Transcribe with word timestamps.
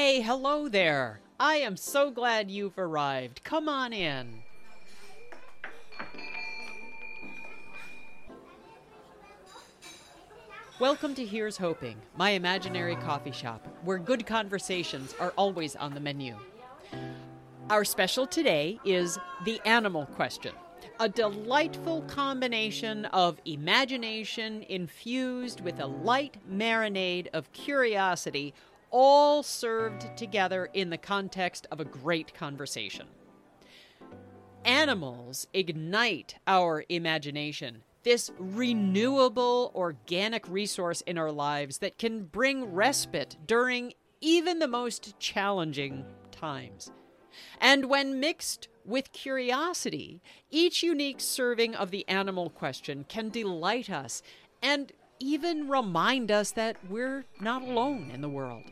Hey, 0.00 0.20
hello 0.20 0.68
there. 0.68 1.18
I 1.40 1.56
am 1.56 1.76
so 1.76 2.12
glad 2.12 2.52
you've 2.52 2.78
arrived. 2.78 3.42
Come 3.42 3.68
on 3.68 3.92
in. 3.92 4.44
Welcome 10.78 11.16
to 11.16 11.26
Here's 11.26 11.56
Hoping, 11.56 11.96
my 12.16 12.30
imaginary 12.30 12.94
coffee 12.94 13.32
shop, 13.32 13.66
where 13.82 13.98
good 13.98 14.24
conversations 14.24 15.16
are 15.18 15.32
always 15.34 15.74
on 15.74 15.94
the 15.94 16.00
menu. 16.00 16.36
Our 17.68 17.84
special 17.84 18.24
today 18.24 18.78
is 18.84 19.18
the 19.44 19.60
animal 19.64 20.06
question, 20.06 20.52
a 21.00 21.08
delightful 21.08 22.02
combination 22.02 23.06
of 23.06 23.40
imagination 23.44 24.62
infused 24.68 25.60
with 25.60 25.80
a 25.80 25.86
light 25.86 26.36
marinade 26.48 27.26
of 27.32 27.52
curiosity, 27.52 28.54
all 28.90 29.42
served 29.42 30.16
together 30.16 30.68
in 30.74 30.90
the 30.90 30.98
context 30.98 31.66
of 31.70 31.80
a 31.80 31.84
great 31.84 32.34
conversation. 32.34 33.06
Animals 34.64 35.46
ignite 35.52 36.36
our 36.46 36.84
imagination 36.88 37.82
this 38.08 38.30
renewable 38.38 39.70
organic 39.74 40.48
resource 40.48 41.02
in 41.02 41.18
our 41.18 41.30
lives 41.30 41.78
that 41.78 41.98
can 41.98 42.24
bring 42.24 42.72
respite 42.72 43.36
during 43.46 43.92
even 44.20 44.58
the 44.58 44.68
most 44.68 45.18
challenging 45.18 46.04
times. 46.30 46.90
And 47.60 47.90
when 47.90 48.18
mixed 48.18 48.68
with 48.84 49.12
curiosity, 49.12 50.22
each 50.50 50.82
unique 50.82 51.20
serving 51.20 51.74
of 51.74 51.90
the 51.90 52.08
animal 52.08 52.50
question 52.50 53.04
can 53.08 53.28
delight 53.28 53.90
us 53.90 54.22
and 54.62 54.90
even 55.20 55.68
remind 55.68 56.30
us 56.30 56.52
that 56.52 56.76
we're 56.88 57.26
not 57.40 57.62
alone 57.62 58.10
in 58.12 58.22
the 58.22 58.28
world. 58.28 58.64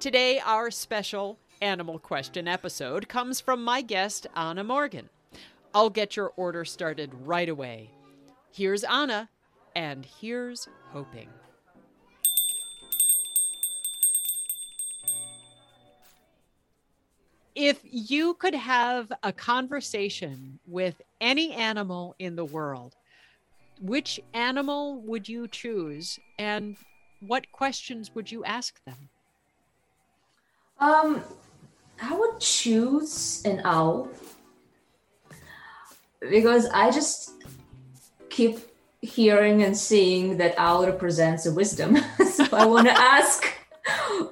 Today, 0.00 0.40
our 0.40 0.70
special 0.70 1.38
animal 1.60 1.98
question 1.98 2.48
episode 2.48 3.08
comes 3.08 3.40
from 3.40 3.62
my 3.62 3.82
guest, 3.82 4.26
Anna 4.34 4.64
Morgan. 4.64 5.08
I'll 5.74 5.90
get 5.90 6.16
your 6.16 6.32
order 6.36 6.64
started 6.64 7.10
right 7.24 7.48
away. 7.48 7.90
Here's 8.52 8.84
Anna, 8.84 9.28
and 9.74 10.06
here's 10.20 10.68
hoping. 10.90 11.28
If 17.54 17.80
you 17.84 18.34
could 18.34 18.54
have 18.54 19.12
a 19.22 19.32
conversation 19.32 20.58
with 20.66 21.00
any 21.20 21.52
animal 21.52 22.14
in 22.18 22.34
the 22.34 22.44
world, 22.44 22.96
which 23.80 24.20
animal 24.32 25.00
would 25.02 25.28
you 25.28 25.48
choose 25.48 26.18
and 26.38 26.76
what 27.20 27.52
questions 27.52 28.14
would 28.14 28.32
you 28.32 28.44
ask 28.44 28.82
them? 28.84 29.10
Um, 30.82 31.22
I 32.02 32.12
would 32.12 32.40
choose 32.40 33.40
an 33.44 33.62
owl 33.64 34.08
because 36.18 36.66
I 36.74 36.90
just 36.90 37.34
keep 38.28 38.58
hearing 39.00 39.62
and 39.62 39.76
seeing 39.76 40.38
that 40.38 40.56
owl 40.58 40.84
represents 40.84 41.46
a 41.46 41.52
wisdom. 41.52 41.96
so 42.32 42.44
I 42.52 42.66
want 42.66 42.88
to 42.88 42.98
ask. 43.14 43.44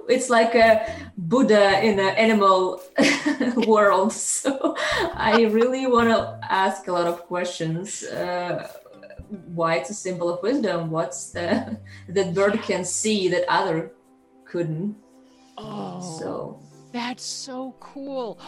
It's 0.08 0.28
like 0.28 0.56
a 0.56 0.92
Buddha 1.16 1.84
in 1.84 2.00
an 2.00 2.16
animal 2.16 2.82
world. 3.68 4.12
So 4.12 4.74
I 5.14 5.44
really 5.52 5.86
want 5.86 6.08
to 6.08 6.40
ask 6.50 6.88
a 6.88 6.92
lot 6.92 7.06
of 7.06 7.26
questions. 7.28 8.02
Uh, 8.02 8.68
why 9.54 9.76
it's 9.76 9.90
a 9.90 9.94
symbol 9.94 10.28
of 10.28 10.42
wisdom? 10.42 10.90
What's 10.90 11.30
the 11.30 11.78
that 12.08 12.34
bird 12.34 12.60
can 12.62 12.84
see 12.84 13.28
that 13.28 13.44
other 13.48 13.92
couldn't? 14.44 14.96
Oh, 15.62 16.16
so 16.18 16.60
that's 16.92 17.24
so 17.24 17.74
cool. 17.80 18.38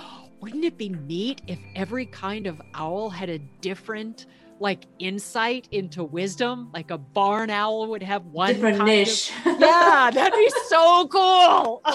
Wouldn't 0.40 0.64
it 0.64 0.76
be 0.76 0.88
neat 0.88 1.42
if 1.46 1.58
every 1.76 2.06
kind 2.06 2.46
of 2.46 2.60
owl 2.74 3.10
had 3.10 3.28
a 3.28 3.38
different 3.38 4.26
like 4.62 4.86
insight 5.00 5.68
into 5.72 6.04
wisdom. 6.04 6.70
Like 6.72 6.90
a 6.90 6.96
barn 6.96 7.50
owl 7.50 7.88
would 7.88 8.02
have 8.02 8.24
one 8.26 8.54
different 8.54 8.84
niche. 8.84 9.32
Of, 9.44 9.46
yeah, 9.60 10.10
that'd 10.14 10.32
be 10.32 10.50
so 10.68 11.08
cool. 11.08 11.82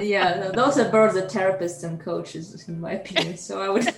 yeah, 0.00 0.50
those 0.54 0.78
are 0.78 0.90
birds 0.90 1.16
are 1.16 1.26
therapists 1.26 1.84
and 1.84 2.00
coaches, 2.00 2.66
in 2.68 2.80
my 2.80 2.92
opinion. 2.92 3.36
So 3.36 3.60
I 3.60 3.68
would 3.68 3.84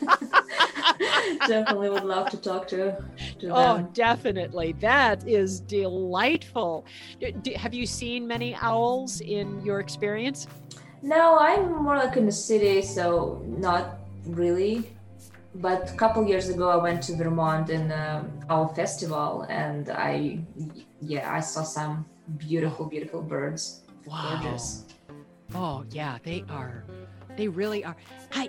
definitely 1.47 1.91
would 1.91 2.05
love 2.05 2.31
to 2.31 2.37
talk 2.37 2.69
to, 2.69 3.03
to 3.39 3.49
oh, 3.49 3.77
them. 3.77 3.89
definitely. 3.93 4.73
That 4.81 5.27
is 5.27 5.61
delightful. 5.61 6.85
have 7.57 7.75
you 7.75 7.87
seen 7.87 8.27
many 8.27 8.55
owls 8.57 9.21
in 9.21 9.65
your 9.65 9.81
experience? 9.81 10.47
No, 11.03 11.39
I'm 11.39 11.83
more 11.83 11.97
like 11.97 12.17
in 12.17 12.27
the 12.27 12.33
city, 12.33 12.83
so 12.83 13.43
not 13.47 14.01
really 14.27 14.91
but 15.57 15.91
a 15.91 15.95
couple 15.95 16.25
years 16.27 16.49
ago 16.49 16.69
i 16.69 16.77
went 16.77 17.03
to 17.03 17.17
vermont 17.17 17.71
in 17.71 17.91
um, 17.93 18.31
our 18.49 18.69
festival 18.75 19.47
and 19.49 19.91
i 19.91 20.39
yeah 21.01 21.33
i 21.33 21.41
saw 21.41 21.63
some 21.63 22.05
beautiful 22.39 22.87
beautiful 22.87 23.21
birds 23.21 23.83
wow 24.07 24.39
Gorgeous. 24.41 24.85
oh 25.55 25.85
yeah 25.91 26.19
they 26.23 26.45
are 26.49 26.85
they 27.37 27.49
really 27.49 27.85
are 27.85 27.97
i 28.33 28.49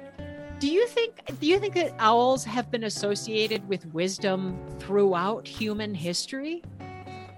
do 0.62 0.68
you 0.68 0.86
think 0.86 1.12
do 1.40 1.48
you 1.48 1.58
think 1.60 1.74
that 1.74 1.92
owls 1.98 2.44
have 2.46 2.70
been 2.70 2.84
associated 2.84 3.68
with 3.68 3.84
wisdom 3.88 4.40
throughout 4.80 5.48
human 5.48 5.94
history 5.94 6.62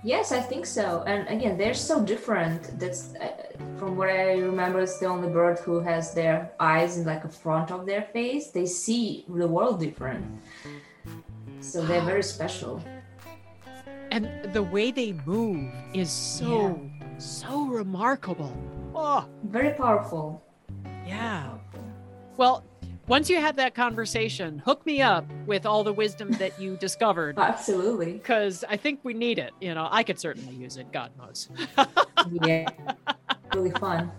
Yes, 0.06 0.34
I 0.34 0.42
think 0.42 0.66
so. 0.66 1.02
And 1.08 1.26
again, 1.30 1.58
they're 1.58 1.74
so 1.74 2.04
different. 2.04 2.78
That's 2.78 3.16
uh, 3.16 3.32
from 3.80 3.96
what 3.96 4.10
I 4.10 4.34
remember. 4.34 4.82
It's 4.82 5.00
the 5.00 5.06
only 5.06 5.30
bird 5.30 5.60
who 5.60 5.80
has 5.80 6.14
their 6.14 6.52
eyes 6.60 6.98
in 6.98 7.06
like 7.06 7.24
a 7.24 7.30
front 7.30 7.72
of 7.72 7.86
their 7.86 8.02
face. 8.02 8.52
They 8.52 8.66
see 8.66 9.24
the 9.30 9.48
world 9.48 9.80
different. 9.80 10.26
So 11.62 11.86
they're 11.86 12.04
very 12.04 12.22
special. 12.22 12.84
And 14.12 14.28
the 14.52 14.62
way 14.62 14.92
they 14.92 15.14
move 15.26 15.72
is 15.94 16.12
so 16.12 16.78
yeah. 16.78 17.18
so 17.18 17.64
remarkable. 17.64 18.52
Oh, 18.94 19.26
very 19.46 19.72
powerful. 19.72 20.44
Yeah. 21.08 21.48
Well, 22.36 22.66
once 23.08 23.30
you 23.30 23.40
have 23.40 23.58
that 23.58 23.76
conversation, 23.76 24.60
hook 24.60 24.86
me 24.86 25.02
up 25.02 25.26
with 25.46 25.66
all 25.66 25.84
the 25.84 25.92
wisdom 25.92 26.32
that 26.34 26.60
you 26.60 26.78
discovered. 26.80 27.38
Absolutely. 27.38 28.14
Because 28.14 28.64
I 28.70 28.78
think 28.78 29.02
we 29.04 29.14
need 29.14 29.40
it. 29.40 29.52
You 29.60 29.74
know, 29.74 29.88
I 29.92 30.04
could 30.04 30.20
certainly 30.20 30.56
use 30.56 30.78
it, 30.78 30.92
God 30.92 31.12
knows. 31.18 31.50
yeah. 32.44 32.68
Really 33.54 33.72
fun. 33.72 34.12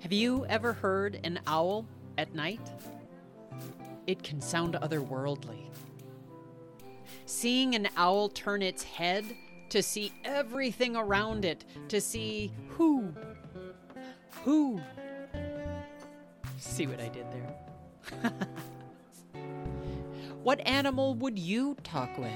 Have 0.00 0.12
you 0.12 0.46
ever 0.46 0.72
heard 0.72 1.20
an 1.24 1.38
owl 1.46 1.84
at 2.16 2.34
night? 2.34 2.72
It 4.06 4.22
can 4.22 4.40
sound 4.40 4.74
otherworldly. 4.80 5.68
Seeing 7.26 7.74
an 7.74 7.88
owl 7.98 8.30
turn 8.30 8.62
its 8.62 8.82
head 8.82 9.26
to 9.70 9.82
see 9.82 10.12
everything 10.24 10.96
around 10.96 11.44
it, 11.44 11.64
to 11.88 12.00
see 12.00 12.52
who, 12.68 13.12
who. 14.44 14.80
See 16.58 16.86
what 16.86 17.00
I 17.00 17.08
did 17.08 17.26
there? 17.30 18.32
what 20.42 20.60
animal 20.66 21.14
would 21.16 21.38
you 21.38 21.76
talk 21.84 22.16
with? 22.18 22.32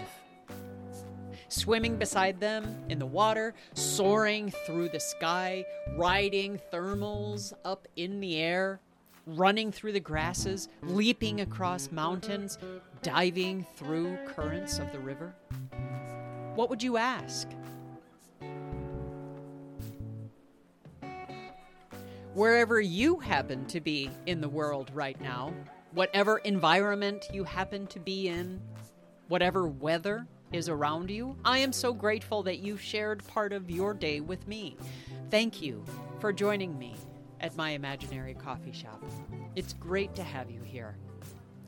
Swimming 1.49 1.97
beside 1.97 2.41
them 2.41 2.85
in 2.89 2.99
the 2.99 3.07
water, 3.07 3.55
soaring 3.75 4.51
through 4.67 4.89
the 4.89 5.01
sky, 5.01 5.65
riding 5.97 6.59
thermals 6.73 7.53
up 7.65 7.87
in 7.97 8.21
the 8.21 8.37
air, 8.37 8.81
running 9.27 9.71
through 9.71 9.93
the 9.93 10.01
grasses, 10.01 10.69
leaping 10.83 11.43
across 11.43 11.93
mountains, 11.93 12.59
diving 13.03 13.67
through 13.77 14.17
currents 14.27 14.79
of 14.79 14.91
the 14.93 14.99
river? 14.99 15.35
What 16.55 16.71
would 16.71 16.83
you 16.83 16.97
ask? 16.97 17.49
Wherever 22.35 22.81
you 22.81 23.19
happen 23.19 23.67
to 23.67 23.81
be 23.81 24.11
in 24.27 24.41
the 24.41 24.49
world 24.49 24.91
right 24.95 25.21
now, 25.21 25.53
whatever 25.93 26.39
environment 26.39 27.27
you 27.33 27.45
happen 27.45 27.87
to 27.89 28.01
be 28.01 28.29
in, 28.29 28.61
whatever 29.29 29.67
weather 29.67 30.27
is 30.53 30.69
around 30.69 31.11
you, 31.11 31.37
I 31.45 31.59
am 31.59 31.73
so 31.73 31.93
grateful 31.93 32.43
that 32.45 32.59
you 32.59 32.77
shared 32.77 33.27
part 33.27 33.53
of 33.53 33.71
your 33.71 33.95
day 33.95 34.21
with 34.21 34.47
me. 34.49 34.77
Thank 35.31 35.61
you 35.61 35.85
for 36.21 36.33
joining 36.33 36.79
me 36.79 36.97
at 37.41 37.57
my 37.57 37.71
imaginary 37.71 38.35
coffee 38.35 38.73
shop. 38.73 39.03
It's 39.57 39.73
great 39.75 40.15
to 40.15 40.23
have 40.23 40.51
you 40.51 40.63
here. 40.63 40.97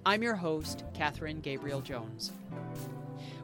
I'm 0.06 0.22
your 0.22 0.36
host, 0.36 0.84
Katherine 0.94 1.40
Gabriel 1.40 1.81
Jones. 1.81 2.32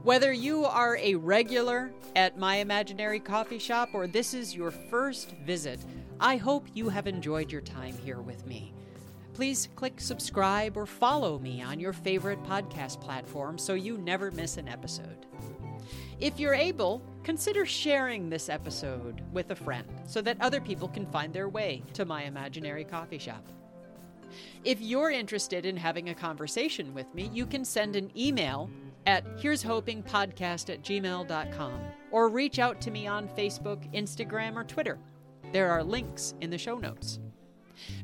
Whether 0.02 0.32
you 0.32 0.64
are 0.64 0.96
a 0.96 1.14
regular 1.14 1.90
at 2.16 2.38
my 2.38 2.56
imaginary 2.56 3.20
coffee 3.20 3.58
shop 3.58 3.90
or 3.92 4.06
this 4.06 4.34
is 4.34 4.54
your 4.54 4.70
first 4.70 5.34
visit, 5.44 5.80
I 6.18 6.36
hope 6.36 6.66
you 6.74 6.88
have 6.88 7.06
enjoyed 7.06 7.52
your 7.52 7.60
time 7.60 7.96
here 7.98 8.20
with 8.20 8.46
me. 8.46 8.72
Please 9.34 9.68
click 9.76 10.00
subscribe 10.00 10.76
or 10.76 10.86
follow 10.86 11.38
me 11.38 11.62
on 11.62 11.80
your 11.80 11.92
favorite 11.92 12.42
podcast 12.44 13.00
platform 13.00 13.58
so 13.58 13.74
you 13.74 13.96
never 13.98 14.30
miss 14.30 14.56
an 14.56 14.68
episode. 14.68 15.26
If 16.18 16.38
you're 16.38 16.54
able, 16.54 17.02
consider 17.22 17.64
sharing 17.64 18.28
this 18.28 18.50
episode 18.50 19.22
with 19.32 19.50
a 19.50 19.56
friend 19.56 19.86
so 20.06 20.20
that 20.20 20.40
other 20.40 20.60
people 20.60 20.88
can 20.88 21.06
find 21.06 21.32
their 21.32 21.48
way 21.48 21.82
to 21.94 22.04
my 22.04 22.24
imaginary 22.24 22.84
coffee 22.84 23.18
shop. 23.18 23.46
If 24.64 24.80
you're 24.80 25.10
interested 25.10 25.64
in 25.64 25.76
having 25.76 26.10
a 26.10 26.14
conversation 26.14 26.92
with 26.92 27.12
me, 27.14 27.30
you 27.32 27.46
can 27.46 27.64
send 27.64 27.96
an 27.96 28.10
email 28.16 28.68
at 29.10 29.24
here's 29.36 29.60
hoping 29.60 30.04
podcast 30.04 30.72
at 30.72 30.82
gmail.com 30.82 31.80
or 32.12 32.28
reach 32.28 32.60
out 32.60 32.80
to 32.80 32.92
me 32.92 33.08
on 33.08 33.28
Facebook, 33.28 33.92
Instagram, 33.92 34.54
or 34.54 34.62
Twitter. 34.62 35.00
There 35.52 35.68
are 35.68 35.82
links 35.82 36.34
in 36.40 36.48
the 36.48 36.56
show 36.56 36.78
notes. 36.78 37.18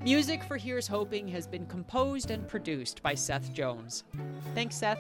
Music 0.03 0.43
for 0.43 0.57
Here's 0.57 0.89
Hoping 0.89 1.29
has 1.29 1.47
been 1.47 1.65
composed 1.67 2.33
and 2.33 2.49
produced 2.49 3.05
by 3.05 3.15
Seth 3.15 3.53
Jones. 3.53 4.03
Thanks, 4.53 4.75
Seth. 4.75 4.99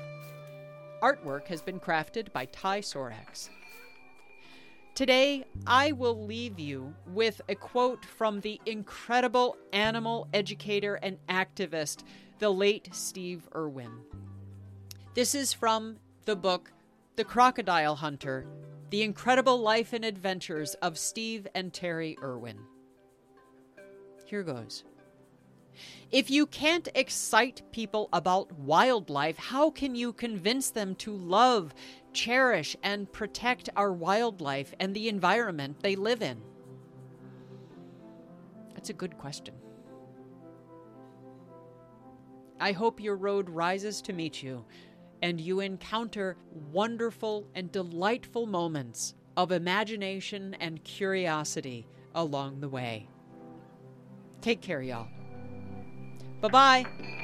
Artwork 1.02 1.48
has 1.48 1.60
been 1.60 1.80
crafted 1.80 2.32
by 2.32 2.44
Ty 2.46 2.82
Sorax. 2.82 3.48
Today, 4.94 5.44
I 5.66 5.90
will 5.90 6.24
leave 6.24 6.60
you 6.60 6.94
with 7.08 7.40
a 7.48 7.56
quote 7.56 8.04
from 8.04 8.40
the 8.40 8.60
incredible 8.64 9.56
animal 9.72 10.28
educator 10.32 10.94
and 11.02 11.18
activist, 11.28 12.04
the 12.38 12.50
late 12.50 12.90
Steve 12.92 13.48
Irwin. 13.56 13.90
This 15.16 15.34
is 15.34 15.54
from 15.54 15.96
the 16.26 16.36
book 16.36 16.70
The 17.16 17.24
Crocodile 17.24 17.94
Hunter 17.94 18.46
The 18.90 19.02
Incredible 19.02 19.58
Life 19.58 19.94
and 19.94 20.04
Adventures 20.04 20.74
of 20.82 20.98
Steve 20.98 21.48
and 21.54 21.72
Terri 21.72 22.22
Irwin. 22.22 22.58
Here 24.26 24.42
goes. 24.42 24.84
If 26.10 26.30
you 26.30 26.44
can't 26.44 26.90
excite 26.94 27.62
people 27.72 28.10
about 28.12 28.52
wildlife, 28.58 29.38
how 29.38 29.70
can 29.70 29.94
you 29.94 30.12
convince 30.12 30.68
them 30.68 30.94
to 30.96 31.16
love, 31.16 31.72
cherish, 32.12 32.76
and 32.82 33.10
protect 33.10 33.70
our 33.74 33.94
wildlife 33.94 34.74
and 34.80 34.94
the 34.94 35.08
environment 35.08 35.80
they 35.80 35.96
live 35.96 36.20
in? 36.20 36.42
That's 38.74 38.90
a 38.90 38.92
good 38.92 39.16
question. 39.16 39.54
I 42.60 42.72
hope 42.72 43.00
your 43.00 43.16
road 43.16 43.48
rises 43.48 44.02
to 44.02 44.12
meet 44.12 44.42
you 44.42 44.66
and 45.26 45.40
you 45.40 45.58
encounter 45.58 46.36
wonderful 46.70 47.48
and 47.56 47.72
delightful 47.72 48.46
moments 48.46 49.16
of 49.36 49.50
imagination 49.50 50.54
and 50.60 50.84
curiosity 50.84 51.84
along 52.14 52.60
the 52.60 52.68
way. 52.68 53.08
Take 54.40 54.60
care, 54.60 54.82
y'all. 54.82 55.08
Bye 56.40 56.48
bye. 56.48 57.22